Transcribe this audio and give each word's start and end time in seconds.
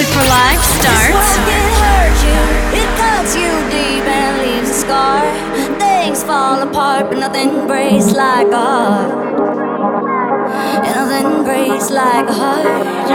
Music 0.00 0.16
for 0.16 0.28
Live 0.30 0.64
starts. 0.80 1.28
It 2.72 2.88
cuts 2.96 3.36
you 3.36 3.50
deep 3.68 4.04
and 4.08 4.38
leaves 4.40 4.70
a 4.70 4.72
scar. 4.72 5.20
Things 5.78 6.22
fall 6.22 6.62
apart, 6.62 7.10
but 7.10 7.18
nothing 7.18 7.66
breaks 7.66 8.12
like 8.12 8.46
a 8.46 8.56
heart. 8.56 9.10
Nothing 10.84 11.44
breaks 11.44 11.90
like 11.90 12.26
a 12.30 12.32
heart. 12.32 13.10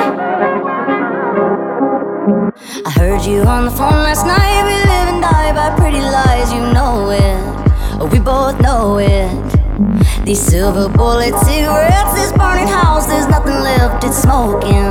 I 2.86 2.92
heard 2.92 3.26
you 3.26 3.42
on 3.42 3.66
the 3.66 3.72
phone 3.72 4.04
last 4.06 4.28
night. 4.28 4.64
We 4.66 4.76
live 4.92 5.08
and 5.14 5.22
die 5.24 5.54
by 5.54 5.76
pretty 5.76 6.02
lies, 6.02 6.54
you 6.54 6.62
know 6.72 7.10
it. 7.10 8.12
We 8.12 8.20
both 8.20 8.62
know 8.62 9.00
it. 9.00 9.55
These 10.26 10.42
silver 10.42 10.90
bullet 10.90 11.38
cigarettes, 11.46 12.14
this 12.16 12.32
burning 12.32 12.66
house, 12.68 13.06
there's 13.06 13.28
nothing 13.28 13.60
left, 13.62 14.04
it's 14.04 14.18
smoking. 14.18 14.90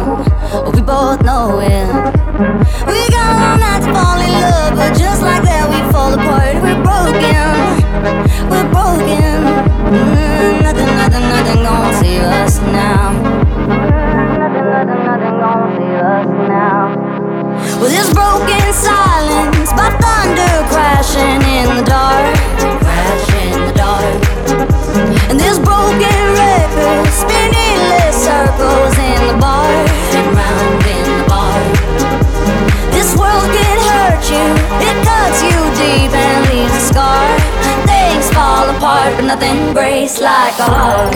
We 0.71 0.81
both 0.81 1.23
know 1.23 1.59
it. 1.59 1.91
We 2.87 3.09
got 3.11 3.35
all 3.43 3.59
night 3.59 3.83
to 3.83 3.91
fall 3.91 4.21
in 4.23 4.31
love, 4.31 4.77
but 4.77 4.97
just 4.97 5.23
like 5.23 5.43
that, 5.43 5.67
we 5.67 5.83
fall 5.91 6.15
apart. 6.15 6.55
We're 6.63 6.79
broken, 6.87 7.51
we're 8.47 8.71
broken. 8.71 9.43
Mm, 9.91 10.63
nothing, 10.63 10.87
nothing, 11.03 11.27
nothing 11.27 11.63
gonna 11.67 11.99
save 11.99 12.23
us 12.23 12.61
now. 12.71 13.11
Nothing, 14.39 14.71
nothing, 14.71 15.03
nothing 15.03 15.35
gonna 15.43 15.75
save 15.75 15.99
us 16.15 16.27
now. 16.47 16.95
Well, 17.83 17.91
this 17.91 18.07
broken 18.15 18.73
silence 18.73 19.73
by 19.75 19.91
thunder 19.99 20.55
crashing 20.71 21.43
in 21.43 21.75
the 21.75 21.83
dark, 21.83 22.39
crashing 22.79 23.74
this 25.55 25.65
broken 25.65 26.21
record 26.35 27.07
spinning 27.13 27.79
less 27.91 28.25
circles 28.25 28.99
in 28.99 29.21
the 29.29 29.37
bar 29.39 29.71
and 30.19 30.27
round 30.35 30.83
in 30.83 31.07
the 31.19 31.27
bar. 31.29 31.63
This 32.91 33.15
world 33.15 33.47
can 33.55 33.79
hurt 33.91 34.25
you, 34.35 34.47
it 34.83 34.97
cuts 35.07 35.43
you 35.47 35.57
deep 35.79 36.11
and 36.11 36.41
leaves 36.51 36.75
a 36.75 36.81
scar. 36.91 37.27
Things 37.87 38.31
fall 38.31 38.69
apart, 38.71 39.15
but 39.17 39.27
nothing 39.27 39.73
breaks 39.73 40.21
like 40.21 40.59
a 40.59 40.69
heart. 40.75 41.15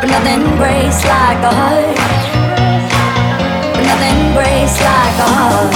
But 0.00 0.08
nothing 0.14 0.44
breaks 0.56 1.04
like 1.04 1.42
a 1.42 1.52
heart. 1.60 1.96
But 3.74 3.84
nothing 3.90 4.34
breaks 4.34 4.78
like 4.80 5.18
a 5.18 5.28
heart. 5.34 5.72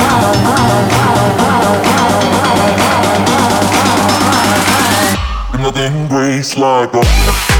Nothing 5.67 6.07
breaks 6.07 6.57
like 6.57 6.95
a 6.95 7.56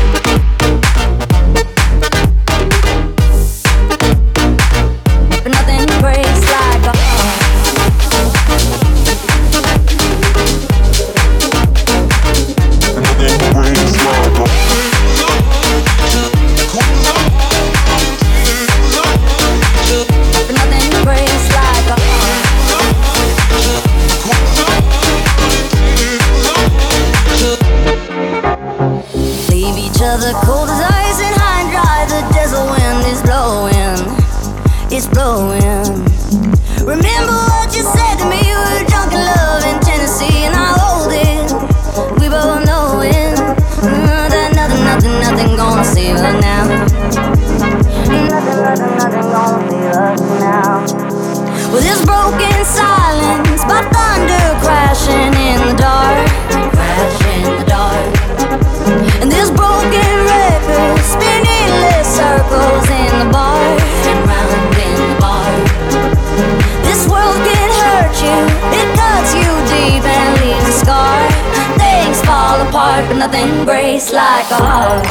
apart, 72.97 73.09
but 73.09 73.19
nothing 73.19 73.65
breaks 73.65 74.13
like 74.13 74.51
a 74.51 74.57
heart. 74.57 75.05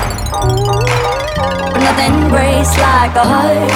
But 1.73 1.81
nothing 1.81 2.29
breaks 2.29 2.78
like 2.78 3.16
a 3.16 3.23
heart. 3.23 3.69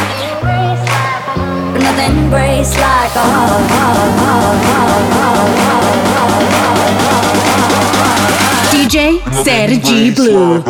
But 1.73 1.81
nothing 1.81 2.29
breaks 2.29 2.75
like 2.77 3.15
a 3.15 3.25
heart. 3.33 3.69
DJ 8.71 9.21
Sergi 9.43 10.11
Blue. 10.15 10.63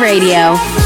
Radio. 0.00 0.83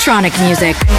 Electronic 0.00 0.32
music. 0.40 0.89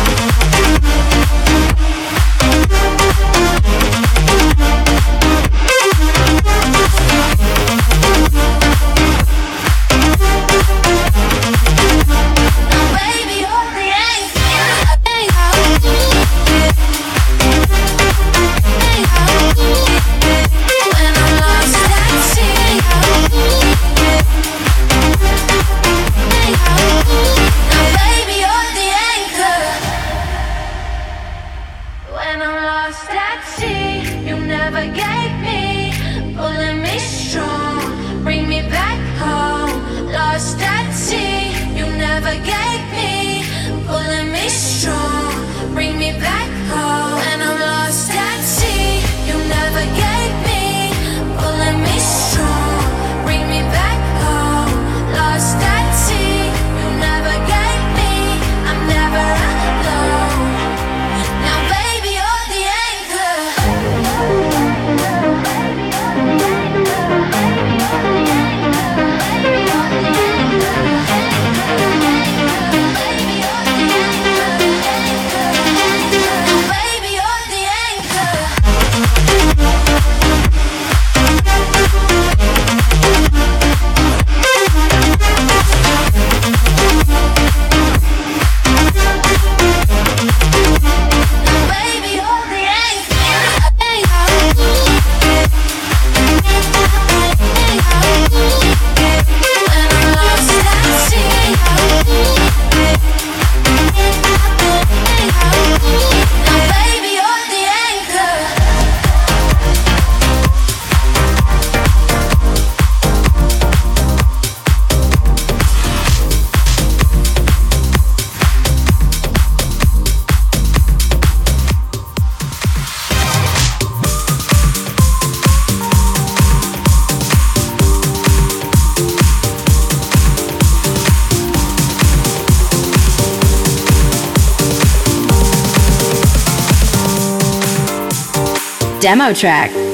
demo 139.02 139.34
track. 139.34 139.91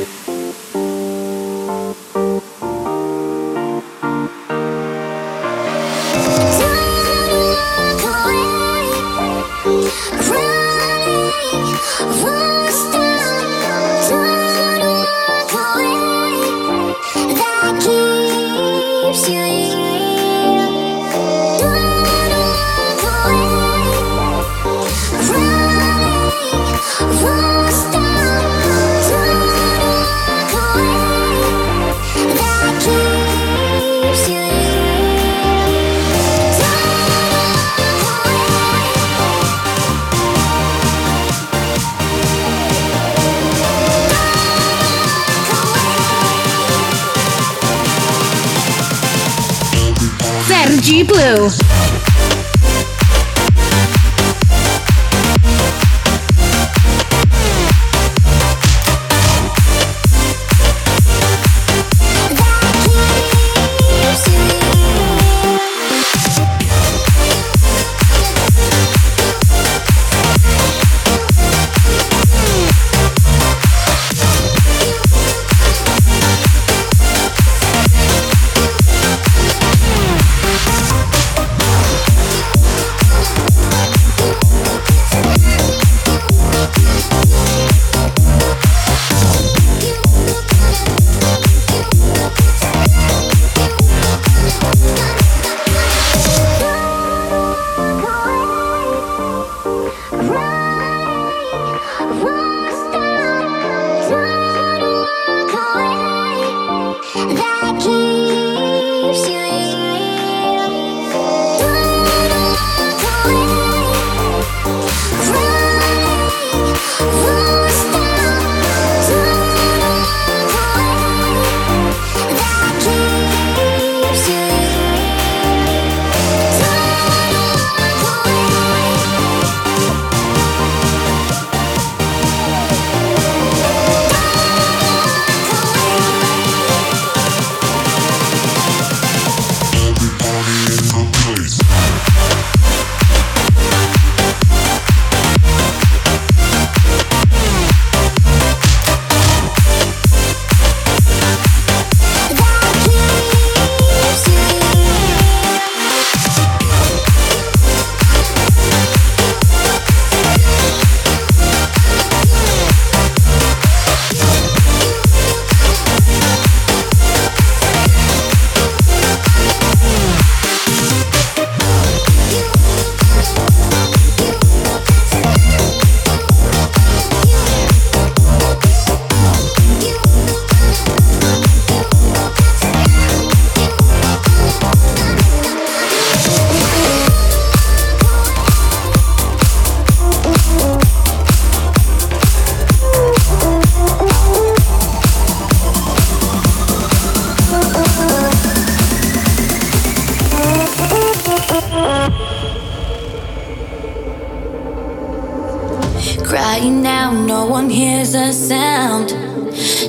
one 207.49 207.69
hears 207.69 208.13
a 208.13 208.33
sound. 208.33 209.09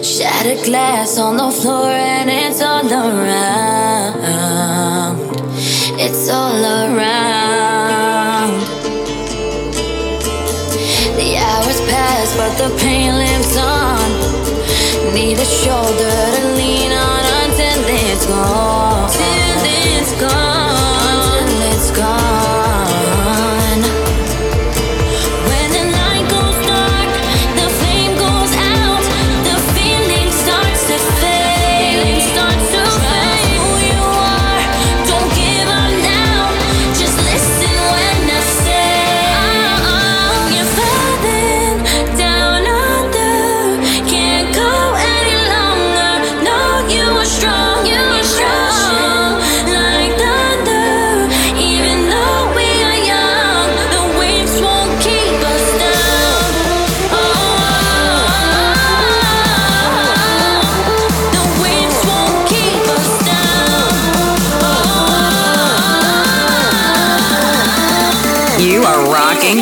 Shattered 0.04 0.64
glass 0.64 1.18
on 1.18 1.36
the 1.36 1.50
floor, 1.50 1.90
and 1.90 2.30
it's 2.30 2.62
all 2.62 2.86
around. 2.86 4.28
It's 5.98 6.28
all 6.30 6.64
around. 6.64 8.60
The 11.16 11.36
hours 11.36 11.80
pass, 11.90 12.36
but 12.36 12.56
the 12.56 12.70
pain 12.78 13.14
lives. 13.16 13.37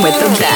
with 0.07 0.21
the 0.21 0.41
best. 0.41 0.56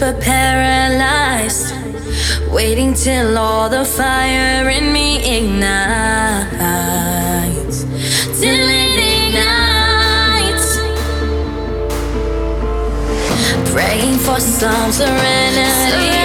but 0.00 0.18
paralyzed. 0.18 1.74
Waiting 2.50 2.94
till 2.94 3.36
all 3.36 3.68
the 3.68 3.84
fire 3.84 4.70
in 4.70 4.92
me 4.94 5.18
ignites. 5.36 5.68
Till 8.40 8.68
it 8.82 8.96
ignites. 9.12 10.78
Praying 13.70 14.18
for 14.18 14.40
some 14.40 14.90
serenity. 14.90 16.19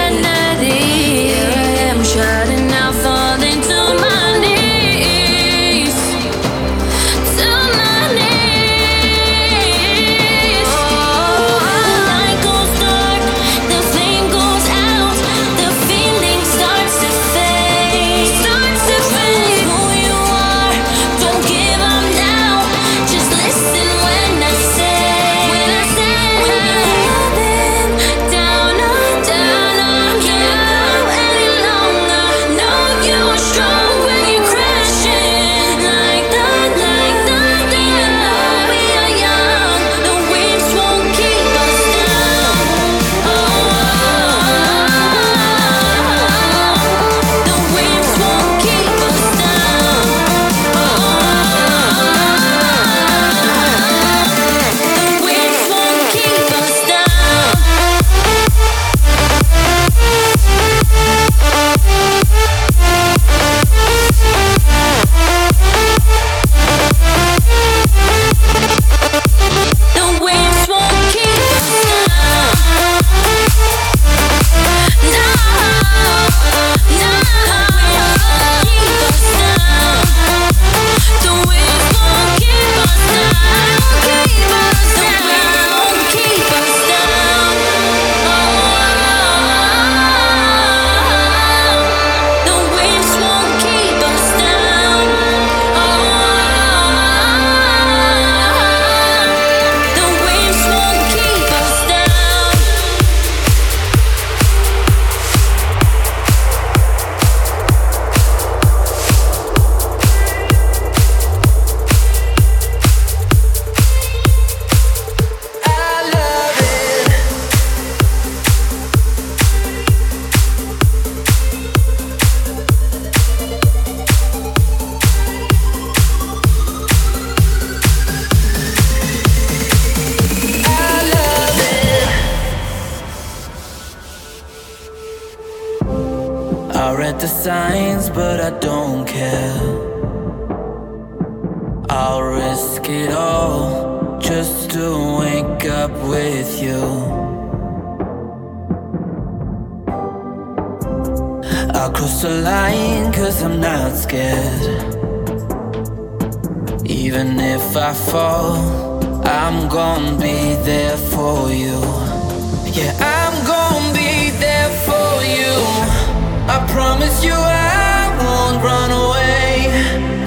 promise 166.76 167.24
you 167.24 167.32
I 167.32 168.12
won't 168.20 168.62
run 168.62 168.90
away. 168.90 169.72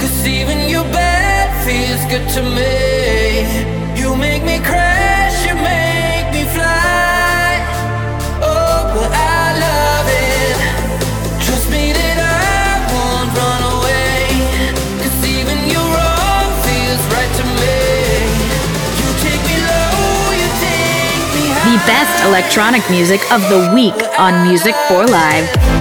Cause 0.01 0.25
even 0.25 0.67
your 0.67 0.83
feels 1.63 2.03
good 2.09 2.25
to 2.35 2.41
me. 2.41 3.45
You 3.99 4.15
make 4.15 4.43
me 4.43 4.57
crash, 4.57 5.35
you 5.45 5.53
make 5.53 6.27
me 6.33 6.43
fly. 6.55 7.61
Oh, 8.41 8.77
but 8.95 9.11
I 9.13 9.45
love 9.67 10.07
it. 10.09 10.57
Trust 11.45 11.69
me 11.69 11.93
that 11.99 12.17
I 12.17 12.71
won't 12.93 13.29
run 13.41 13.61
away. 13.75 14.25
Cause 15.03 15.19
even 15.37 15.59
your 15.69 15.85
wrong 15.93 16.49
feels 16.65 17.03
right 17.13 17.33
to 17.39 17.45
me. 17.61 17.77
You 18.99 19.07
take 19.25 19.43
me 19.49 19.57
low, 19.69 20.33
you 20.41 20.49
take 20.65 21.25
me 21.37 21.45
high. 21.53 21.69
The 21.69 21.77
best 21.93 22.15
electronic 22.25 22.83
music 22.89 23.21
of 23.35 23.41
the 23.53 23.61
week 23.77 23.99
on 24.17 24.33
Music 24.49 24.73
for 24.89 25.05
Live. 25.05 25.78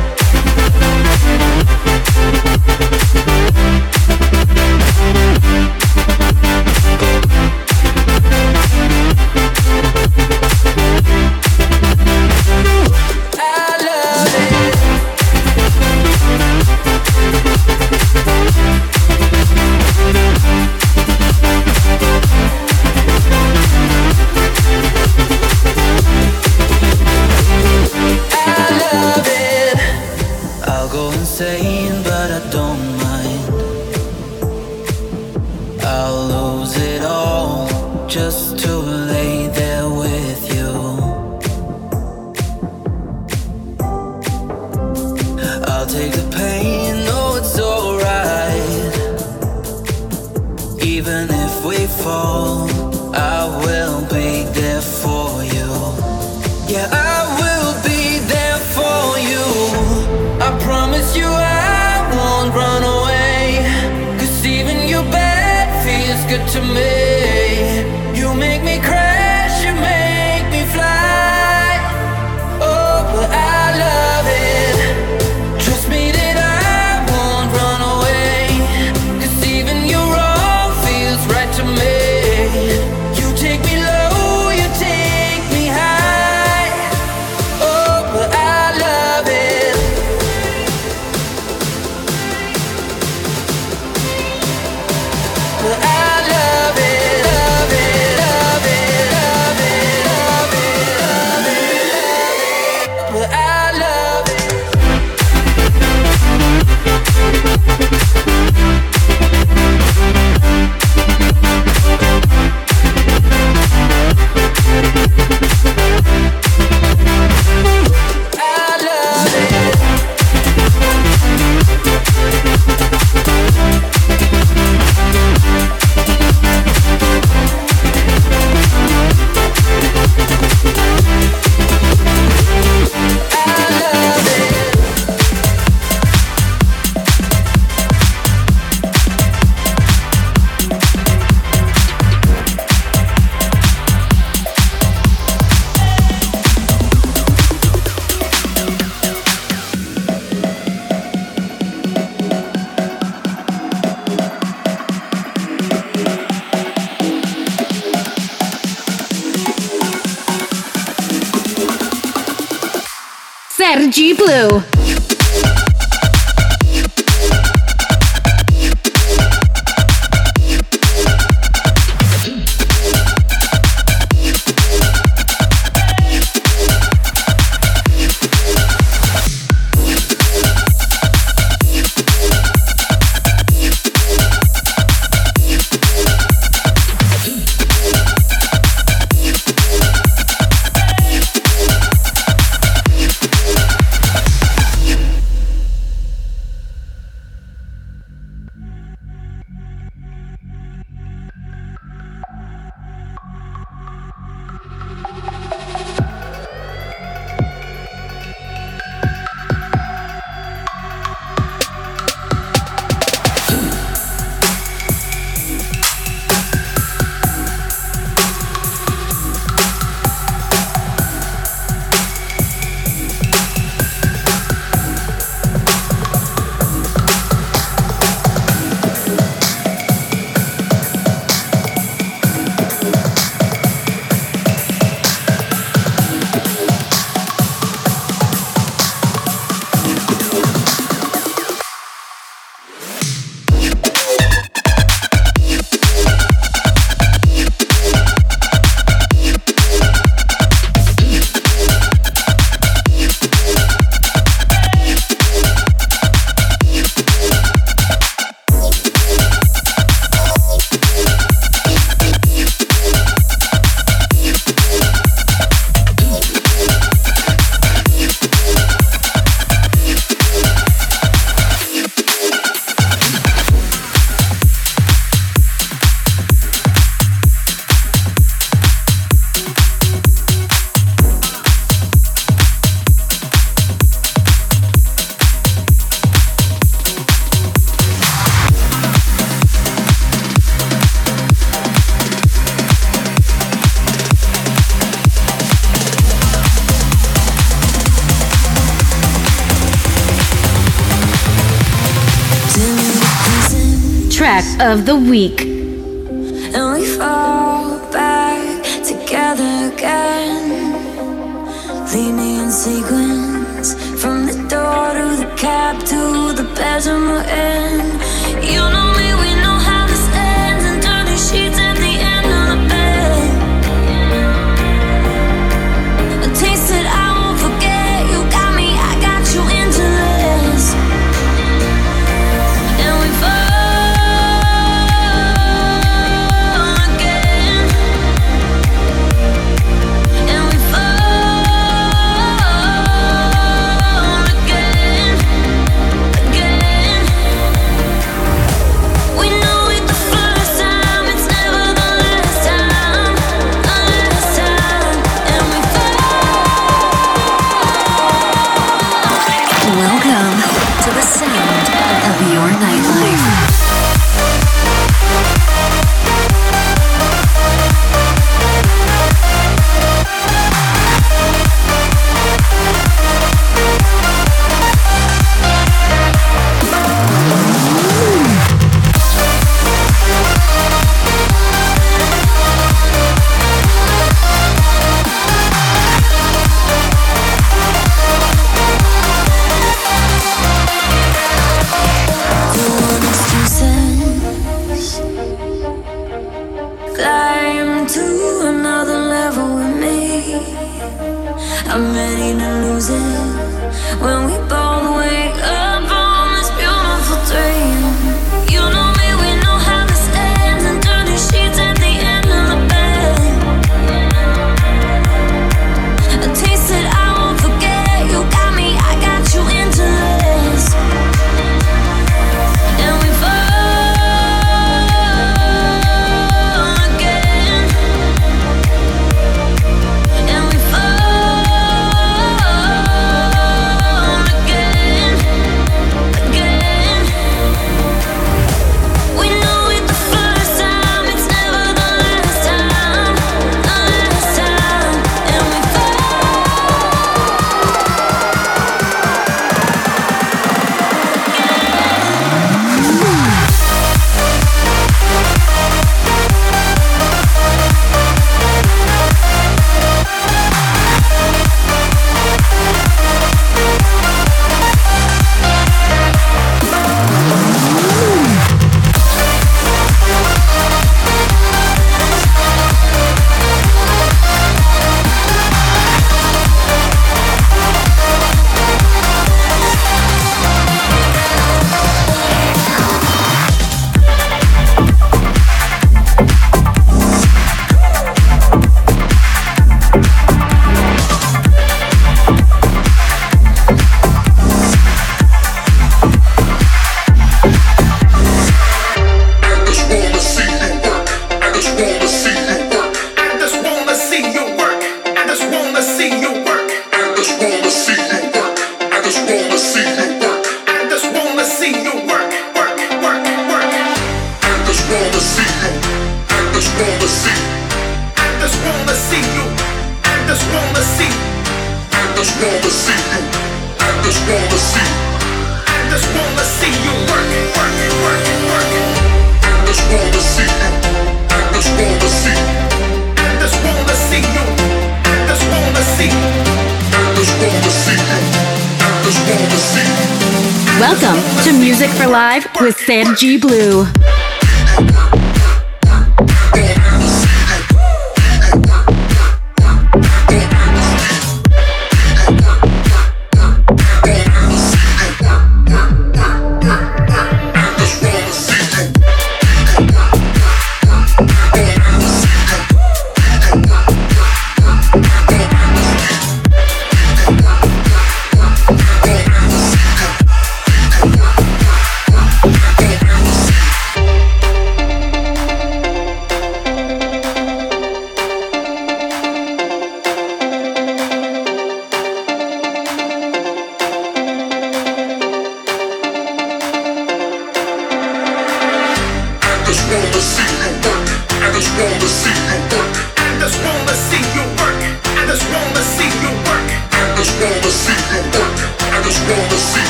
Of 304.60 304.86
the 304.86 304.96
week. 304.96 305.57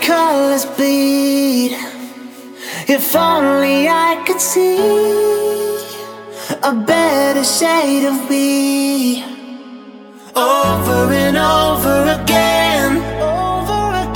colors 0.00 0.64
bleed. 0.76 1.72
If 2.88 3.14
only 3.14 3.88
I 3.88 4.22
could 4.26 4.40
see 4.40 4.78
a 6.62 6.72
better 6.74 7.44
shade 7.44 8.06
of 8.06 8.30
me. 8.30 9.22
Over 10.34 11.12
and 11.12 11.36
over 11.36 11.98
again, 12.20 13.02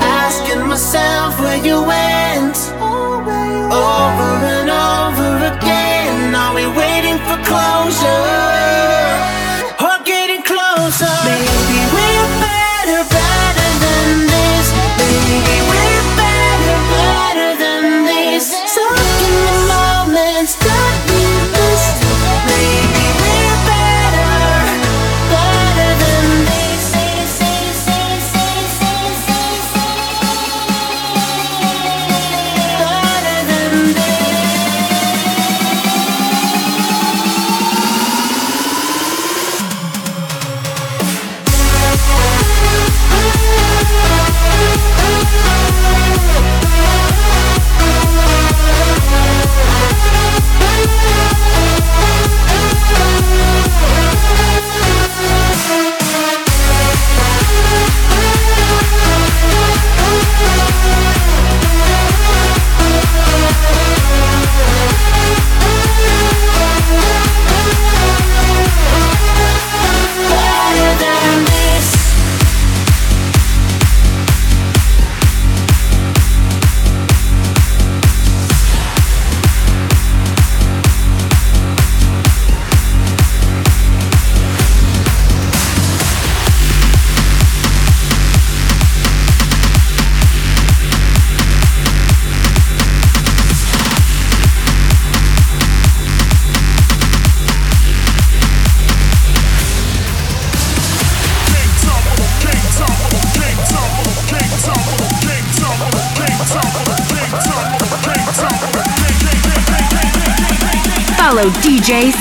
asking 0.00 0.66
myself 0.66 1.38
where 1.40 1.62
you 1.64 1.82
went. 1.82 2.56
Over 3.72 4.30
and 4.56 4.70
over 4.70 5.30
again, 5.52 6.34
are 6.34 6.54
we 6.54 6.66
waiting 6.66 7.18
for 7.26 7.38
closure? 7.48 8.41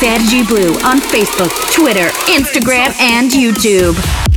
DJ 0.01 0.47
Blue 0.47 0.73
on 0.83 0.97
Facebook, 0.97 1.51
Twitter, 1.71 2.07
Instagram, 2.25 2.99
and 2.99 3.29
YouTube. 3.29 4.30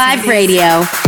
Live 0.00 0.26
Radio. 0.26 0.99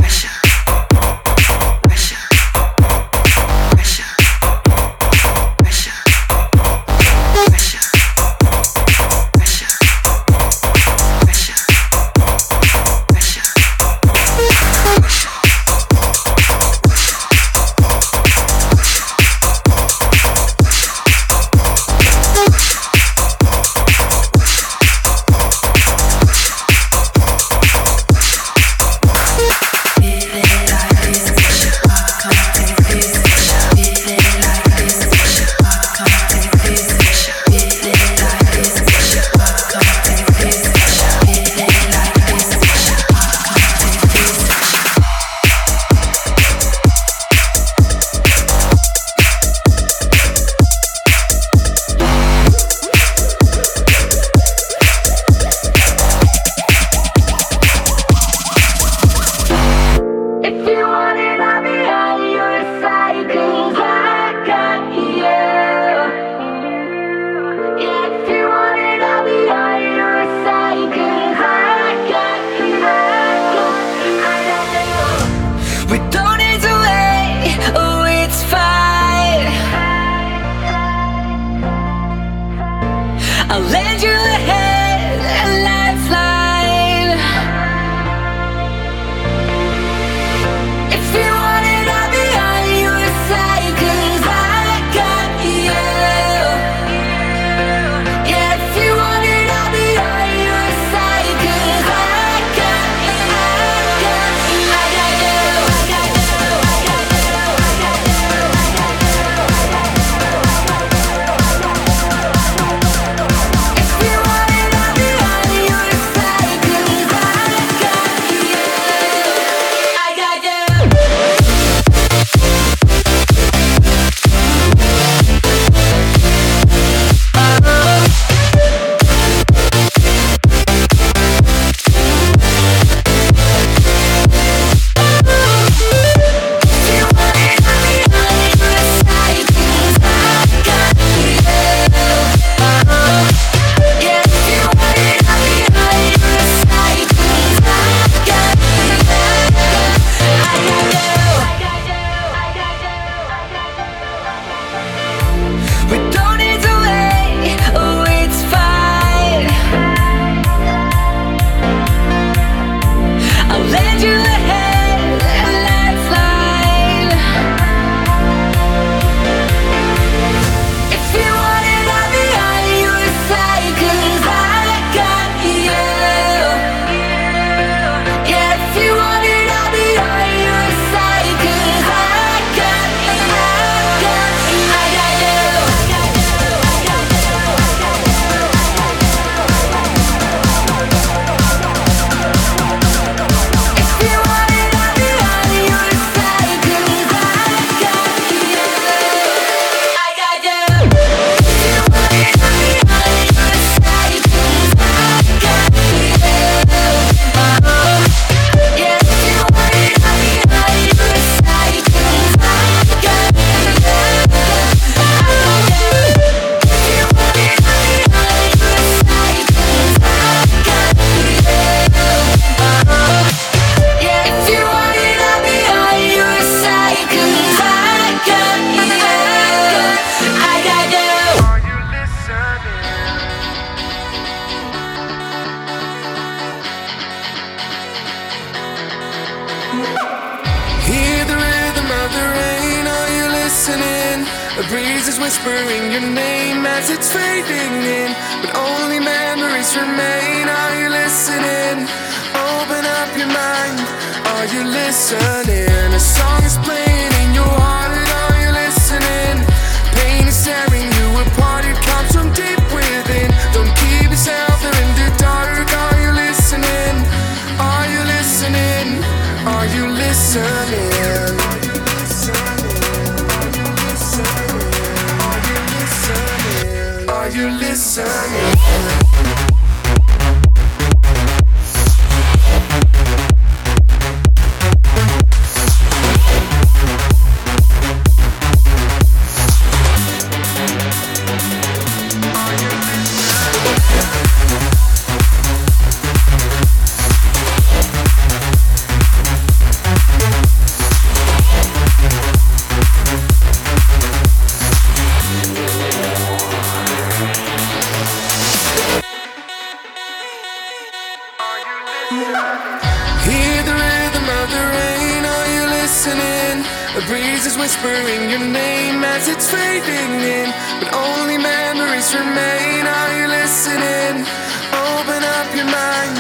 whispering 317.83 318.31
your 318.31 318.39
name 318.39 319.03
as 319.05 319.29
it's 319.29 319.51
fading 319.51 320.21
in, 320.21 320.51
but 320.81 320.95
only 320.95 321.39
memories 321.39 322.15
remain. 322.15 322.87
Are 322.87 323.13
you 323.19 323.27
listening? 323.29 324.25
Open 324.73 325.23
up 325.23 325.49
your 325.55 325.67
mind. 325.67 326.19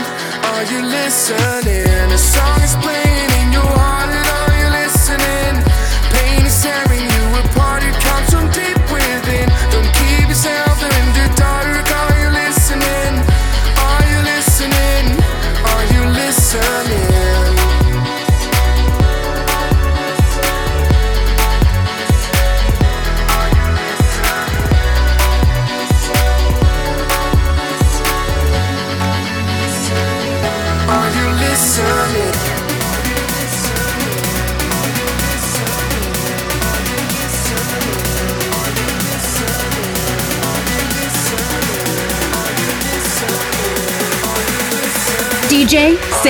Are 0.50 0.64
you 0.72 0.82
listening? 0.82 2.10
A 2.10 2.18
song 2.18 2.60
is 2.62 2.74
playing 2.76 3.30
in 3.40 3.52
your 3.52 3.62
heart. 3.62 4.21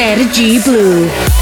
Energy 0.03 0.59
Blue. 0.59 1.42